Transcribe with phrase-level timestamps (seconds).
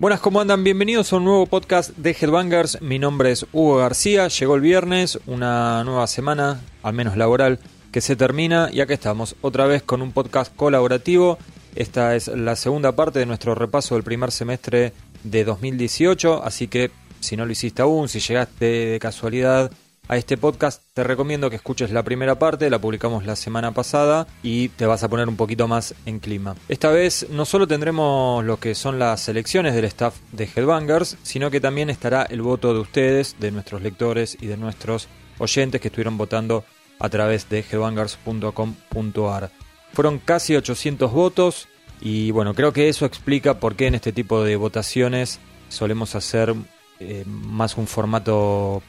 [0.00, 0.64] Buenas, ¿cómo andan?
[0.64, 2.80] Bienvenidos a un nuevo podcast de Headbangers.
[2.80, 4.28] Mi nombre es Hugo García.
[4.28, 7.58] Llegó el viernes, una nueva semana, al menos laboral,
[7.92, 11.36] que se termina y acá estamos otra vez con un podcast colaborativo.
[11.76, 16.90] Esta es la segunda parte de nuestro repaso del primer semestre de 2018, así que
[17.20, 19.70] si no lo hiciste aún, si llegaste de casualidad
[20.10, 24.26] a este podcast, te recomiendo que escuches la primera parte, la publicamos la semana pasada
[24.42, 26.56] y te vas a poner un poquito más en clima.
[26.68, 31.48] Esta vez no solo tendremos lo que son las selecciones del staff de Headbangers, sino
[31.48, 35.06] que también estará el voto de ustedes, de nuestros lectores y de nuestros
[35.38, 36.64] oyentes que estuvieron votando
[36.98, 39.52] a través de headbangers.com.ar.
[39.92, 41.68] Fueron casi 800 votos
[42.00, 46.56] y bueno, creo que eso explica por qué en este tipo de votaciones solemos hacer
[46.98, 48.82] eh, más un formato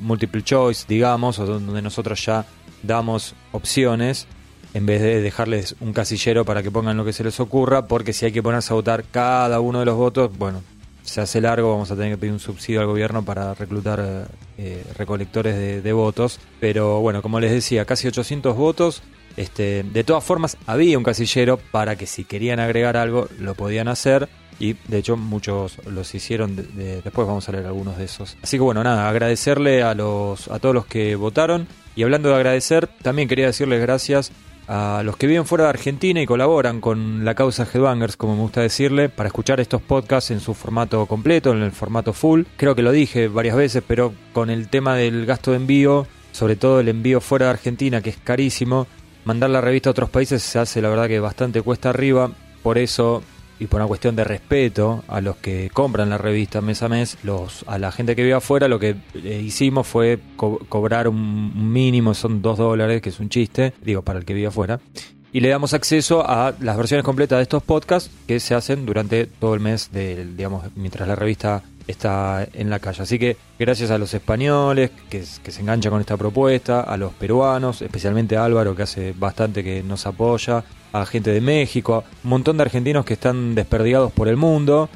[0.00, 2.44] multiple choice, digamos, o donde nosotros ya
[2.82, 4.26] damos opciones
[4.74, 8.12] en vez de dejarles un casillero para que pongan lo que se les ocurra, porque
[8.12, 10.62] si hay que ponerse a votar cada uno de los votos, bueno,
[11.02, 14.84] se hace largo, vamos a tener que pedir un subsidio al gobierno para reclutar eh,
[14.96, 16.38] recolectores de, de, votos.
[16.60, 19.02] Pero bueno, como les decía, casi 800 votos.
[19.36, 23.88] Este, de todas formas, había un casillero para que si querían agregar algo, lo podían
[23.88, 24.28] hacer.
[24.60, 28.36] Y de hecho muchos los hicieron, de, de, después vamos a leer algunos de esos.
[28.42, 31.68] Así que bueno, nada, agradecerle a, los, a todos los que votaron.
[31.94, 34.32] Y hablando de agradecer, también quería decirles gracias
[34.68, 38.42] a los que viven fuera de Argentina y colaboran con la causa Headbangers, como me
[38.42, 42.42] gusta decirle, para escuchar estos podcasts en su formato completo, en el formato full.
[42.56, 46.56] Creo que lo dije varias veces, pero con el tema del gasto de envío, sobre
[46.56, 48.86] todo el envío fuera de Argentina, que es carísimo,
[49.24, 52.30] mandar la revista a otros países se hace la verdad que bastante cuesta arriba.
[52.62, 53.22] Por eso
[53.58, 57.18] y por una cuestión de respeto a los que compran la revista mes a mes,
[57.22, 61.72] los, a la gente que vive afuera, lo que eh, hicimos fue co cobrar un
[61.72, 64.80] mínimo, son dos dólares, que es un chiste, digo, para el que vive afuera.
[65.30, 69.26] Y le damos acceso a las versiones completas de estos podcasts que se hacen durante
[69.26, 73.02] todo el mes, de, digamos, mientras la revista está en la calle.
[73.02, 77.12] Así que gracias a los españoles que, que, se enganchan con esta propuesta, a los
[77.14, 82.30] peruanos, especialmente a Álvaro que hace bastante que nos apoya, a gente de México, un
[82.30, 84.88] montón de argentinos que están desperdigados por el mundo.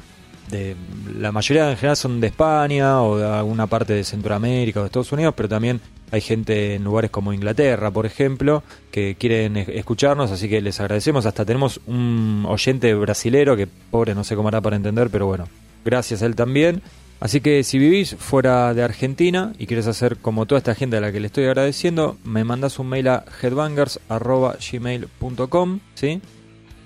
[0.49, 0.75] De,
[1.17, 4.87] la mayoría en general son de España o de alguna parte de Centroamérica o de
[4.87, 5.79] Estados Unidos, pero también
[6.11, 8.61] hay gente en lugares como Inglaterra, por ejemplo,
[8.91, 11.25] que quieren escucharnos, así que les agradecemos.
[11.25, 15.47] Hasta tenemos un oyente brasilero que, pobre, no sé cómo hará para entender, pero bueno,
[15.83, 16.83] gracias a él también.
[17.23, 20.99] Así que si vivís fuera de Argentina y quieres hacer como toda esta gente a
[20.99, 26.19] la que le estoy agradeciendo, me mandas un mail a headbangers.gmail.com ¿sí?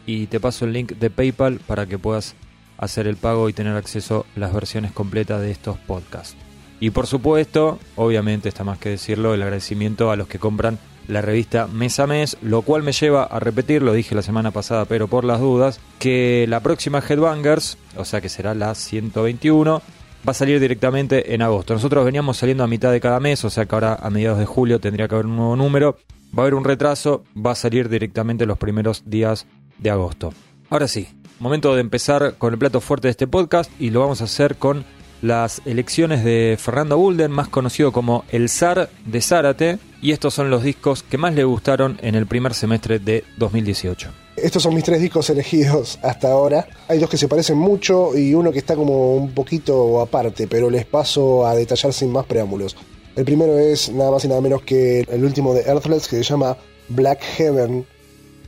[0.06, 2.36] y te paso el link de PayPal para que puedas
[2.78, 6.38] hacer el pago y tener acceso a las versiones completas de estos podcasts.
[6.80, 10.78] Y por supuesto, obviamente está más que decirlo, el agradecimiento a los que compran
[11.08, 14.52] la revista mes a mes, lo cual me lleva a repetir, lo dije la semana
[14.52, 19.82] pasada, pero por las dudas, que la próxima Headbangers, o sea que será la 121,
[20.26, 21.74] va a salir directamente en agosto.
[21.74, 24.46] Nosotros veníamos saliendo a mitad de cada mes, o sea que ahora a mediados de
[24.46, 25.98] julio tendría que haber un nuevo número.
[26.38, 30.34] Va a haber un retraso, va a salir directamente los primeros días de agosto.
[30.70, 31.08] Ahora sí,
[31.40, 34.58] momento de empezar con el plato fuerte de este podcast y lo vamos a hacer
[34.58, 34.84] con
[35.22, 40.50] las elecciones de Fernando Bulden, más conocido como el zar de Zárate, y estos son
[40.50, 44.10] los discos que más le gustaron en el primer semestre de 2018.
[44.38, 46.68] Estos son mis tres discos elegidos hasta ahora.
[46.88, 50.70] Hay dos que se parecen mucho y uno que está como un poquito aparte, pero
[50.70, 52.76] les paso a detallar sin más preámbulos.
[53.16, 56.24] El primero es nada más y nada menos que el último de Earthless que se
[56.24, 56.56] llama
[56.90, 57.84] Black Heaven.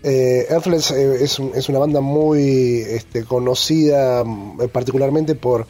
[0.03, 5.65] Eh, Earthless eh, es, es, una banda muy este, conocida eh, particularmente por,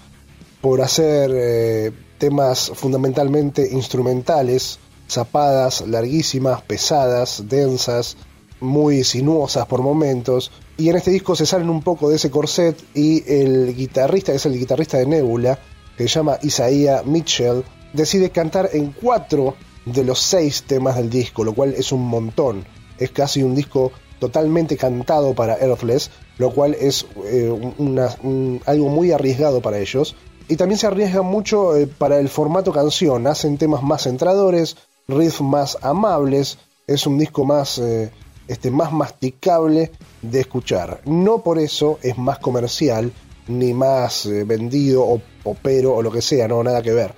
[0.61, 8.17] por hacer eh, temas fundamentalmente instrumentales, zapadas, larguísimas, pesadas, densas,
[8.59, 10.51] muy sinuosas por momentos.
[10.77, 14.37] Y en este disco se salen un poco de ese corset y el guitarrista, que
[14.37, 15.59] es el guitarrista de Nebula,
[15.97, 17.63] que se llama Isaiah Mitchell,
[17.93, 19.55] decide cantar en cuatro
[19.85, 22.65] de los seis temas del disco, lo cual es un montón.
[22.97, 28.89] Es casi un disco totalmente cantado para Earthless, lo cual es eh, una, un, algo
[28.89, 30.15] muy arriesgado para ellos.
[30.49, 35.41] Y también se arriesgan mucho eh, para el formato canción, hacen temas más centradores, riffs
[35.41, 36.57] más amables,
[36.87, 37.77] es un disco más...
[37.77, 38.11] Eh,
[38.47, 39.91] este, más masticable
[40.23, 41.01] de escuchar.
[41.05, 43.13] No por eso es más comercial,
[43.47, 47.13] ni más eh, vendido o popero o lo que sea, no, nada que ver.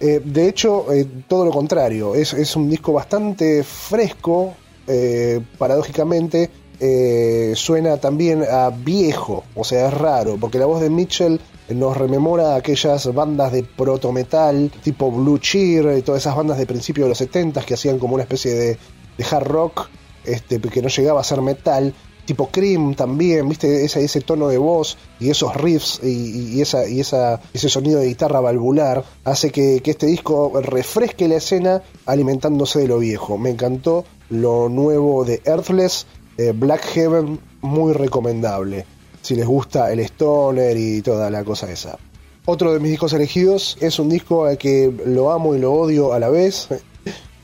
[0.00, 0.86] De hecho,
[1.28, 4.54] todo lo contrario, es, es, un disco bastante fresco,
[5.56, 6.50] paradójicamente,
[7.54, 12.54] suena también a viejo, o sea, es raro, porque la voz de Mitchell nos rememora
[12.54, 17.08] aquellas bandas de proto metal tipo Blue Cheer y todas esas bandas de principios de
[17.10, 18.78] los 70 que hacían como una especie de,
[19.16, 19.88] de hard rock
[20.24, 21.94] este, que no llegaba a ser metal
[22.24, 27.00] tipo Cream también, viste ese, ese tono de voz y esos riffs y, esa, y
[27.00, 32.88] esa, ese sonido de guitarra valvular hace que, este disco refresque la escena alimentándose de
[32.88, 33.38] lo viejo.
[33.38, 36.06] Me encantó lo nuevo de Earthless,
[36.38, 38.86] eh, Black Heaven, muy recomendable.
[39.22, 41.98] Si les gusta el stoner y toda la cosa esa.
[42.44, 46.12] Otro de mis discos elegidos es un disco al que lo amo y lo odio
[46.12, 46.68] a la vez.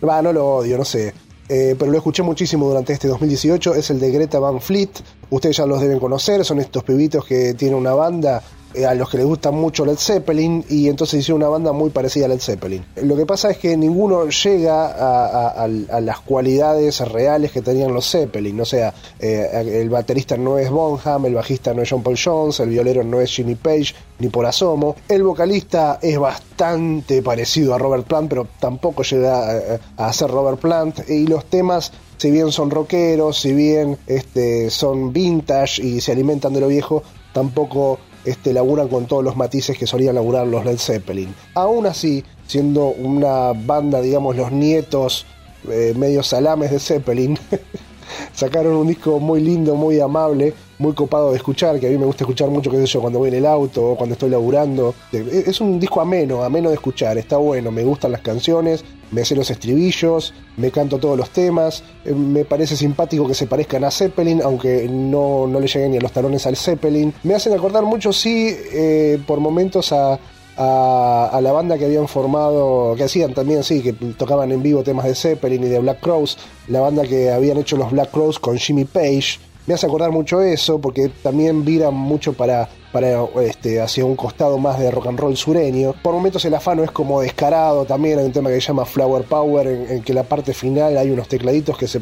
[0.06, 1.14] Va, no lo odio, no sé.
[1.48, 4.90] Eh, pero lo escuché muchísimo durante este 2018, es el de Greta Van Fleet.
[5.30, 8.42] Ustedes ya los deben conocer, son estos pibitos que tienen una banda
[8.86, 12.26] a los que les gusta mucho Led Zeppelin y entonces hicieron una banda muy parecida
[12.26, 12.84] a Led Zeppelin.
[13.02, 18.60] Lo que pasa es que ninguno llega a, las cualidades reales que tenían los Zeppelin,
[18.60, 22.60] o sea, eh, el baterista no es Bonham, el bajista no es John Paul Jones,
[22.60, 27.78] el violero no es Jimmy Page, ni por asomo, el vocalista es bastante parecido a
[27.78, 32.70] Robert Plant, pero tampoco llega a, ser Robert Plant, y los temas si bien son
[32.70, 37.98] rockeros, si bien este, son vintage y se alimentan de lo viejo, tampoco
[38.28, 41.34] este, laburan con todos los matices que solían laburar los Led Zeppelin.
[41.54, 45.26] Aún así, siendo una banda, digamos, los nietos
[45.70, 47.38] eh, medio salames de Zeppelin,
[48.32, 52.06] sacaron un disco muy lindo, muy amable, muy copado de escuchar, que a mí me
[52.06, 54.94] gusta escuchar mucho, qué sé yo, cuando voy en el auto o cuando estoy laburando.
[55.12, 59.34] Es un disco ameno, ameno de escuchar, está bueno, me gustan las canciones, me sé
[59.34, 63.90] los estribillos, me canto todos los temas, eh, me parece simpático que se parezcan a
[63.90, 67.12] Zeppelin, aunque no, no le lleguen ni a los talones al Zeppelin.
[67.22, 70.18] Me hacen acordar mucho, sí, eh, por momentos a,
[70.58, 75.06] a, la banda que habían formado, que hacían también, sí, que tocaban en vivo temas
[75.06, 78.58] de Zeppelin y de Black Crowes, la banda que habían hecho los Black Crowes con
[78.58, 79.38] Jimmy Page.
[79.68, 84.56] Me hace acordar mucho eso, porque también viran mucho para, para este, hacia un costado
[84.56, 85.94] más de rock and roll sureño.
[86.02, 89.24] Por momentos el afano es como descarado también, hay un tema que se llama Flower
[89.24, 92.00] Power, en, que la parte final hay unos tecladitos que se,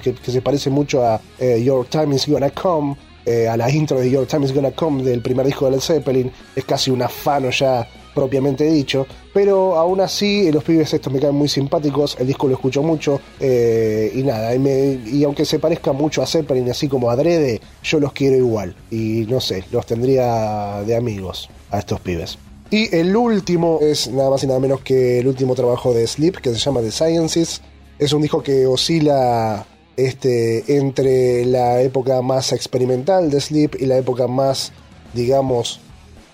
[0.00, 2.96] que, se parecen mucho a eh, Your Time is Gonna Come.
[3.26, 5.80] Eh, a la intro de Your Time is Gonna Come del primer disco de Led
[5.80, 7.86] Zeppelin, es casi un afano ya
[8.18, 12.54] propiamente dicho, pero aún así los pibes estos me caen muy simpáticos, el disco lo
[12.54, 17.16] escucho mucho eh, y nada, y, aunque se parezca mucho a Zeppelin así como a
[17.16, 22.38] Drede, yo los quiero igual y no sé, los tendría de amigos a estos pibes.
[22.70, 26.38] Y el último es nada más y nada menos que el último trabajo de Sleep
[26.38, 27.62] que se llama The Sciences.
[27.98, 29.64] Es un disco que oscila
[29.96, 34.72] este, entre la época más experimental de Sleep y la época más,
[35.14, 35.80] digamos,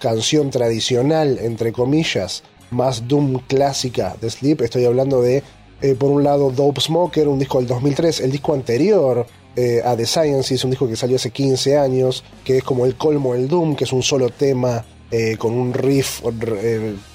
[0.04, 4.60] canción tradicional, entre comillas, más Doom clásica de Sleep.
[4.60, 5.42] Estoy hablando de,
[5.80, 9.96] eh, por un lado, Dope Smoker, un disco del 2003, el disco anterior eh, a
[9.96, 13.48] The Sciences, un disco que salió hace 15 años, que es como el colmo del
[13.48, 16.20] Doom, que es un solo tema eh, con un riff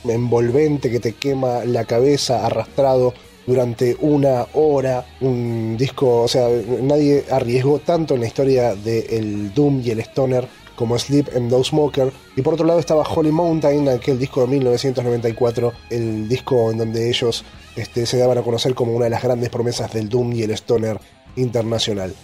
[0.06, 3.14] envolvente que te quema la cabeza arrastrado
[3.46, 6.48] durante una hora, un disco, o sea,
[6.82, 10.48] nadie arriesgó tanto en la historia del Doom y el Stoner
[10.80, 12.10] como Sleep and No Smoker.
[12.38, 17.10] Y por otro lado estaba Holy Mountain, aquel disco de 1994, el disco en donde
[17.10, 17.44] ellos
[17.76, 20.52] este, se daban a conocer como una de las grandes promesas del Doom y el
[20.52, 20.98] Stoner
[21.36, 22.16] internacional.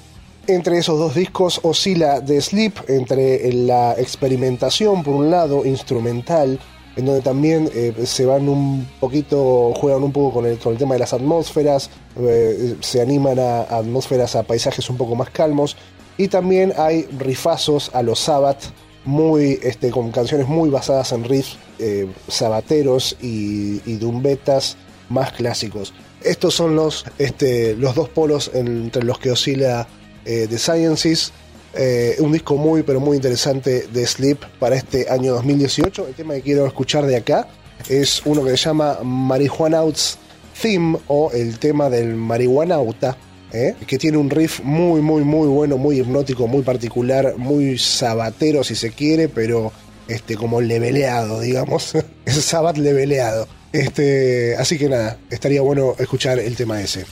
[0.48, 6.58] Entre esos dos discos oscila The Sleep entre la experimentación, por un lado, instrumental,
[6.96, 10.80] en donde también eh, se van un poquito, juegan un poco con el, con el
[10.80, 15.76] tema de las atmósferas, eh, se animan a atmósferas, a paisajes un poco más calmos,
[16.18, 18.64] y también hay rifazos a los Sabbath,
[19.04, 24.78] muy, este, con canciones muy basadas en riffs eh, sabateros y, y dumbetas
[25.10, 25.94] más clásicos.
[26.24, 29.88] Estos son los, este, los dos polos entre los que oscila
[30.26, 31.32] eh, The Sciences.
[31.76, 36.08] Eh, un disco muy, pero muy interesante de Sleep para este año 2018.
[36.08, 37.48] El tema que quiero escuchar de acá
[37.90, 40.18] es uno que se llama Marijuanauts
[40.60, 43.18] Theme o el tema del marihuanauta
[43.56, 43.76] ¿eh?
[43.88, 48.76] que tiene un riff muy, muy, muy bueno, muy hipnótico, muy particular, muy sabatero si
[48.76, 49.72] se quiere, pero
[50.08, 51.94] este, como leveleado, digamos.
[52.26, 53.48] es sabat leveleado.
[53.72, 57.06] Este, así que nada, estaría bueno escuchar el tema ese.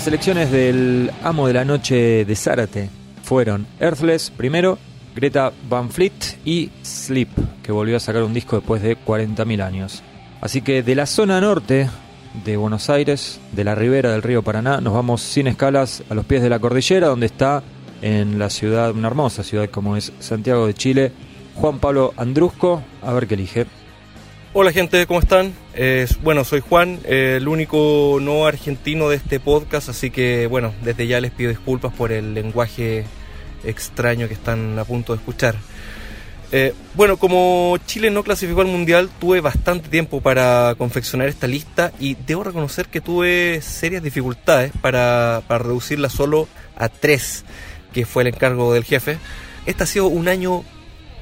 [0.00, 2.88] Las selecciones del amo de la noche de Zárate
[3.22, 4.78] fueron Earthless primero,
[5.14, 7.28] Greta Van Fleet y Sleep,
[7.62, 10.02] que volvió a sacar un disco después de 40.000 años.
[10.40, 11.90] Así que de la zona norte
[12.46, 16.24] de Buenos Aires, de la ribera del río Paraná, nos vamos sin escalas a los
[16.24, 17.62] pies de la cordillera, donde está
[18.00, 21.12] en la ciudad, una hermosa ciudad como es Santiago de Chile,
[21.56, 23.66] Juan Pablo Andrusco, a ver qué elige.
[24.54, 25.52] Hola gente, ¿cómo están?
[26.22, 31.20] Bueno, soy Juan, el único no argentino de este podcast, así que bueno, desde ya
[31.20, 33.06] les pido disculpas por el lenguaje
[33.64, 35.54] extraño que están a punto de escuchar.
[36.52, 41.92] Eh, bueno, como Chile no clasificó al Mundial, tuve bastante tiempo para confeccionar esta lista
[41.98, 47.44] y debo reconocer que tuve serias dificultades para, para reducirla solo a tres,
[47.92, 49.18] que fue el encargo del jefe.
[49.64, 50.64] Este ha sido un año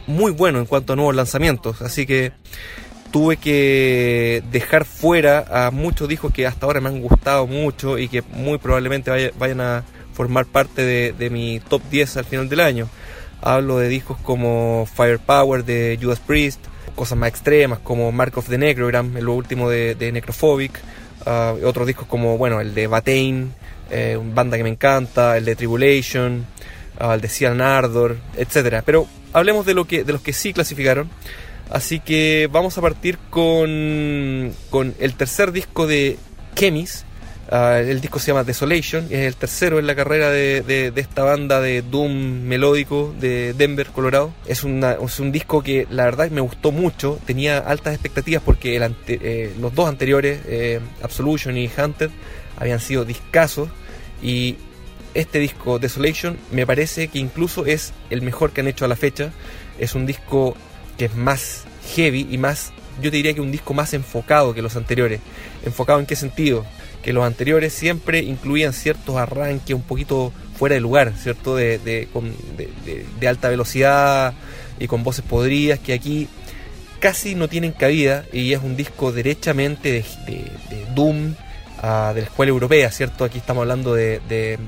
[0.09, 2.33] muy bueno en cuanto a nuevos lanzamientos, así que
[3.11, 8.09] tuve que dejar fuera a muchos discos que hasta ahora me han gustado mucho y
[8.09, 12.89] que muy probablemente vayan a formar parte de, mi top 10 al final del año.
[13.41, 16.61] Hablo de discos como Firepower de Judas Priest,
[16.97, 20.81] cosas más extremas como Mark of the Necrogram, el último de, Necrophobic,
[21.25, 23.55] uh, otros discos como bueno el de Batain,
[23.91, 26.45] eh, una banda que me encanta, el de Tribulation,
[27.01, 28.83] uh, el de Cian Ardor, etc.
[28.85, 31.09] Pero hablemos de, lo que, de los que sí clasificaron.
[31.71, 36.19] Así que vamos a partir con, con el tercer disco de
[36.55, 37.05] Chemis.
[37.51, 41.25] Ah, el disco se llama Desolation es el tercero en la carrera de, de, esta
[41.25, 44.35] banda de Doom melódico de Denver, Colorado.
[44.47, 49.55] Es, es, un disco que la verdad me gustó mucho, tenía altas expectativas porque eh,
[49.59, 52.11] los dos anteriores, eh, Absolution y Hunted,
[52.59, 53.71] habían sido discasos
[54.23, 54.57] y
[55.15, 58.97] este disco Desolation me parece que incluso es el mejor que han hecho a la
[58.97, 59.33] fecha.
[59.79, 60.55] Es un disco
[60.99, 61.65] que es más
[61.95, 65.21] heavy y más, yo te diría que un disco más enfocado que los anteriores.
[65.65, 66.67] ¿Enfocado en qué sentido?
[67.03, 71.55] Que los anteriores siempre incluían ciertos arranques un poquito fuera de lugar, ¿cierto?
[71.55, 72.09] De, de,
[73.21, 74.35] de, alta velocidad
[74.81, 76.29] y con voces podridas que aquí
[76.99, 81.35] casi no tienen cabida y es un disco derechamente de, Doom
[81.83, 83.25] uh, de la escuela europea, ¿cierto?
[83.25, 84.59] Aquí estamos hablando de,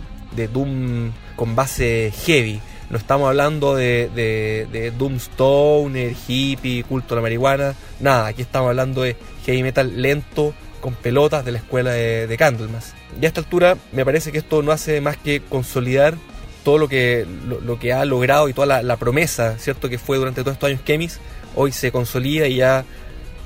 [0.53, 2.61] Doom con base heavy.
[2.91, 7.75] No estamos hablando de, de, de Doomstoner, hippie, culto a la marihuana.
[8.01, 9.17] Nada, aquí estamos hablando de
[9.47, 12.95] heavy metal lento con pelotas de la escuela de, de Candlemas.
[13.21, 16.17] Y a esta altura me parece que esto no hace más que consolidar
[16.65, 19.89] todo lo que, lo, que ha logrado y toda la, promesa, ¿cierto?
[19.89, 21.19] Que fue durante todos estos años Chemis,
[21.55, 22.85] hoy se consolida y ya,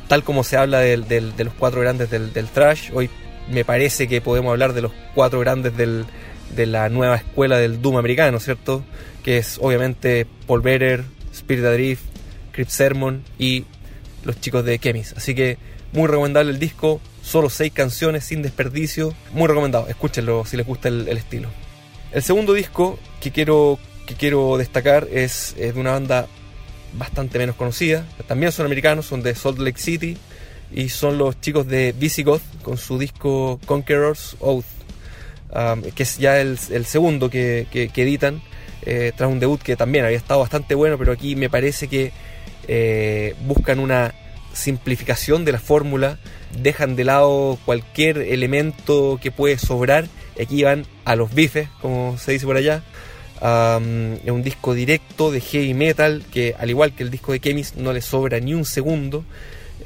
[0.08, 3.08] tal como se habla de los cuatro grandes del, del trash, hoy
[3.48, 6.06] me parece que podemos hablar de los cuatro grandes del,
[6.54, 8.84] de la nueva escuela del Doom americano, ¿cierto?
[9.22, 12.02] Que es obviamente Paul Better, Spirit Adrift,
[12.52, 13.64] Crypt Sermon y
[14.24, 15.14] los chicos de Chemis.
[15.16, 15.58] Así que
[15.92, 20.88] muy recomendable el disco, solo seis canciones sin desperdicio, muy recomendado, escúchenlo si les gusta
[20.88, 21.48] el, estilo.
[22.12, 26.26] El segundo disco que quiero, que quiero destacar es, de una banda
[26.96, 30.16] bastante menos conocida, también son americanos, son de Salt Lake City
[30.72, 34.64] y son los chicos de Visigoth con su disco Conqueror's Oath
[35.94, 38.42] que es ya el, segundo que, editan,
[38.82, 42.12] eh, tras un debut que también había estado bastante bueno, pero aquí me parece que
[42.66, 44.14] eh, buscan una
[44.52, 46.18] simplificación de la fórmula,
[46.60, 50.06] dejan de lado cualquier elemento que puede sobrar,
[50.40, 52.82] aquí van a los bifes, como se dice por allá.
[53.40, 57.76] es un disco directo de heavy metal que, al igual que el disco de Chemis,
[57.76, 59.24] no le sobra ni un segundo.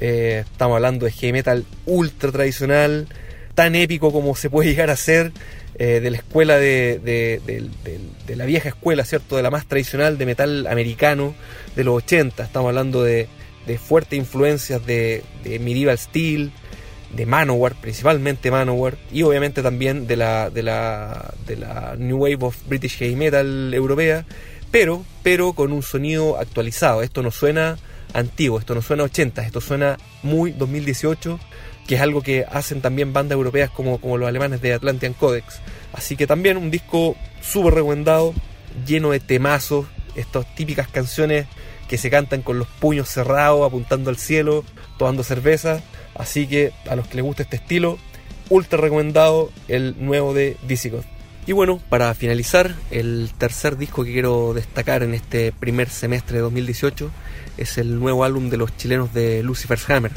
[0.01, 3.07] Eh, estamos hablando de heavy metal ultra tradicional,
[3.59, 5.33] tan épico como se puede llegar a ser,
[5.75, 7.41] eh, de la escuela de,
[8.29, 9.35] la vieja escuela, ¿cierto?
[9.35, 11.35] De la más tradicional de metal americano
[11.75, 12.41] de los 80.
[12.41, 13.27] Estamos hablando de,
[13.77, 16.53] fuertes influencias de, Medieval Steel,
[17.13, 22.37] de Manowar, principalmente Manowar, y obviamente también de la, de la, de la New Wave
[22.39, 24.25] of British Heavy Metal europea,
[24.71, 27.03] pero, pero con un sonido actualizado.
[27.03, 27.77] Esto no suena
[28.13, 31.37] antiguo, esto no suena 80, esto suena muy 2018
[31.89, 35.59] que es algo que hacen también bandas europeas como, como los alemanes de Atlantean Codex.
[35.91, 38.35] Así que también un disco súper recomendado,
[38.85, 41.47] lleno de temazos, estas típicas canciones
[41.87, 44.63] que se cantan con los puños cerrados, apuntando al cielo,
[44.99, 45.81] tomando cerveza.
[46.13, 47.97] Así que a los que les gusta este estilo,
[48.51, 51.05] ultra recomendado el nuevo de Visigoth.
[51.47, 56.43] Y bueno, para finalizar, el tercer disco que quiero destacar en este primer semestre de
[56.43, 57.09] 2018
[57.57, 60.11] es el nuevo álbum de los chilenos de Lucifer's Hammer,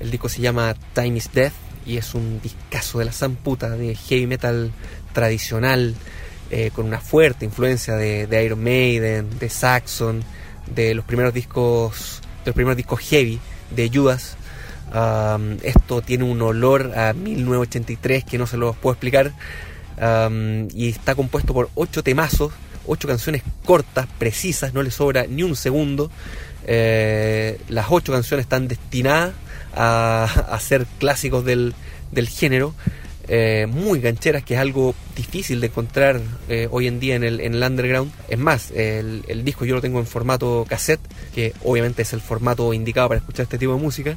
[0.00, 1.52] el disco se llama Time is Death
[1.86, 4.72] y es un discazo de la zamputa de heavy metal
[5.12, 5.94] tradicional
[6.50, 10.22] eh, con una fuerte influencia de, Iron Maiden, de Saxon,
[10.74, 13.38] de los primeros discos, de los primeros discos heavy
[13.74, 14.36] de Judas.
[15.62, 19.32] esto tiene un olor a 1983 que no se lo puedo explicar.
[20.00, 22.52] um, y está compuesto por ocho temazos,
[22.86, 26.10] ocho canciones cortas, precisas, no le sobra ni un segundo.
[26.66, 29.32] Eh, las ocho canciones están destinadas
[29.74, 31.74] a, ser clásicos del,
[32.28, 32.74] género.
[33.32, 37.62] Eh, muy gancheras, que es algo difícil de encontrar eh, hoy en día en el,
[37.62, 38.10] underground.
[38.28, 41.00] Es más, el, disco yo lo tengo en formato cassette,
[41.34, 44.16] que obviamente es el formato indicado para escuchar este tipo de música,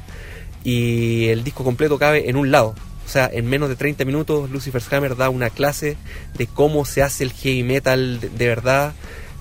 [0.64, 2.74] y el disco completo cabe en un lado.
[3.04, 5.96] O sea, en menos de 30 minutos Lucifer's Hammer da una clase
[6.36, 8.94] de cómo se hace el heavy metal de verdad,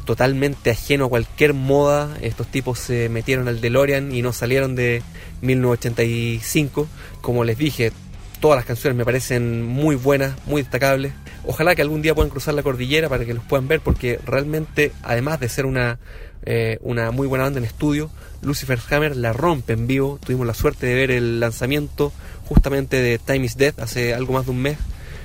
[0.05, 2.17] totalmente ajeno a cualquier moda.
[2.21, 5.01] Estos tipos se metieron al DeLorean y no salieron de
[5.41, 6.87] 1985.
[7.21, 7.91] Como les dije,
[8.39, 11.13] todas las canciones me parecen muy buenas, muy destacables.
[11.45, 14.91] Ojalá que algún día puedan cruzar la cordillera para que los puedan ver, porque realmente,
[15.03, 15.99] además de ser una,
[16.45, 18.09] eh, una muy buena banda en estudio,
[18.41, 20.19] Lucifer Hammer la rompe en vivo.
[20.23, 22.11] Tuvimos la suerte de ver el lanzamiento
[22.45, 24.77] justamente de Time is Death hace algo más de un mes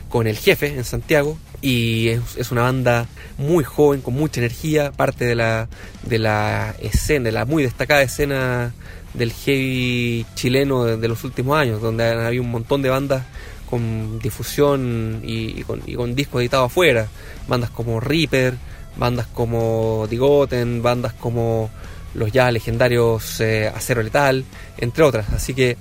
[0.08, 5.24] con el jefe en Santiago y es, una banda muy joven con mucha energía parte
[5.24, 5.68] de la
[6.04, 8.72] de la escena de la muy destacada escena
[9.14, 13.24] del heavy chileno de, los últimos años donde había un montón de bandas
[13.68, 17.08] con difusión y, y, con, y con discos editados afuera.
[17.48, 18.54] Bandas como Reaper
[18.96, 21.70] bandas como Digoten bandas como
[22.14, 24.44] los ya legendarios eh, Acero Letal
[24.78, 25.30] entre otras.
[25.30, 25.76] Así que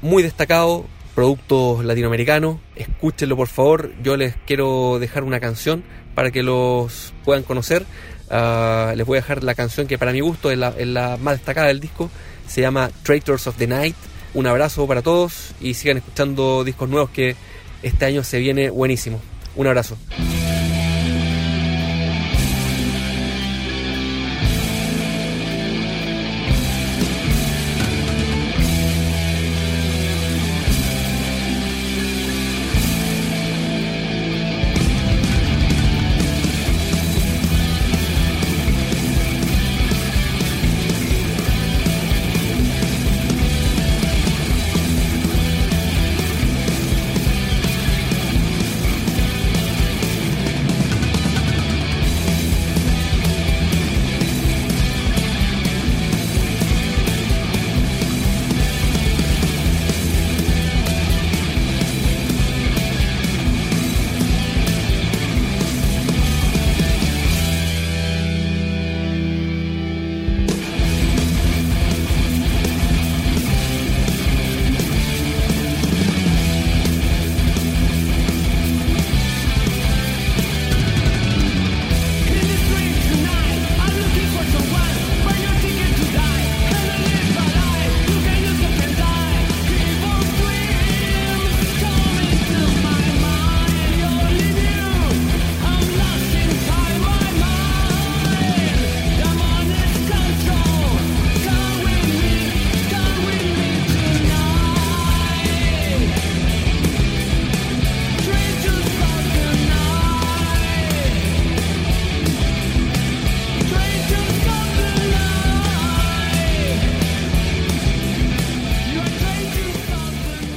[0.00, 2.58] muy destacado productos latinoamericanos.
[2.76, 3.92] Escúchenlo por favor.
[4.02, 5.82] Yo les quiero dejar una canción
[6.14, 7.84] para que los puedan conocer.
[8.30, 11.18] Uh, les voy a dejar la canción que para mi gusto es la, es la,
[11.18, 12.10] más destacada del disco.
[12.46, 13.96] Se llama Traitors of the Night.
[14.34, 17.36] Un abrazo para todos y sigan escuchando discos nuevos que
[17.82, 19.20] este año se viene buenísimo.
[19.54, 19.98] Un abrazo.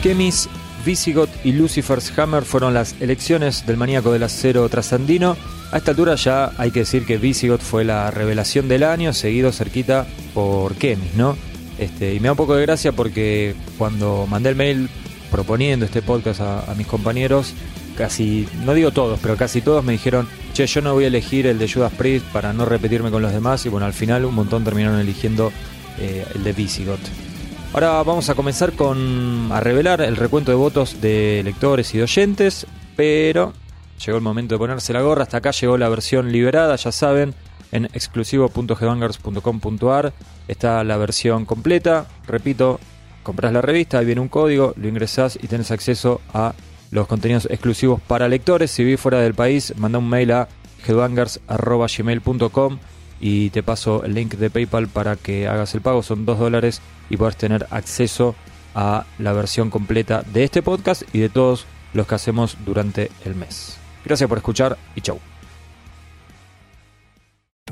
[0.06, 0.48] Kemis,
[0.86, 5.36] Visigoth y Lucifer's Hammer fueron las elecciones del maníaco del acero trasandino.
[5.72, 9.52] A esta altura ya hay que decir que Visigoth fue la revelación del año, seguido
[9.52, 11.36] cerquita por Kemis, ¿no?
[11.80, 14.90] Este, y me da un poco de gracia porque cuando mandé el mail
[15.32, 17.56] proponiendo este podcast a, mis compañeros,
[17.98, 21.48] casi, no digo todos, pero casi todos me dijeron, che, yo no voy a elegir
[21.48, 23.66] el de Judas Priest para no repetirme con los demás.
[23.66, 25.52] Y bueno, al final un montón terminaron eligiendo
[25.98, 27.35] eh, el de Visigoth.
[27.76, 32.04] Ahora vamos a comenzar con a revelar el recuento de votos de lectores y de
[32.04, 33.52] oyentes, pero
[34.00, 35.24] llegó el momento de ponerse la gorra.
[35.24, 37.36] Hasta acá llegó la versión liberada, ya saben,
[37.74, 40.14] en exclusivo.headbangers.com.ar
[40.48, 42.08] está la versión completa.
[42.26, 42.80] Repito,
[43.24, 46.54] compras la revista, ahí viene un código, lo ingresás y tenés acceso a
[46.92, 48.72] los contenidos exclusivos para lectores.
[48.72, 50.48] Si vivís fuera del país, manda un mail a
[50.88, 52.80] headbangers.gmail.com
[53.20, 56.04] y te paso el link de PayPal para que hagas el pago.
[56.04, 58.36] Son 2 dólares y puedas tener acceso
[58.74, 63.36] a la versión completa de este podcast y de todos los que hacemos durante el
[63.36, 63.78] mes.
[64.04, 65.20] Gracias por escuchar y chau.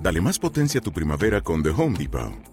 [0.01, 2.52] Dale más potencia a tu primavera con The Home Depot.